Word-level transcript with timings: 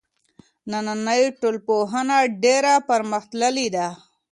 نننۍ 0.71 1.23
ټولنپوهنه 1.39 2.17
ډېره 2.43 2.73
پرمختللې 2.89 3.67
ده. 3.75 3.87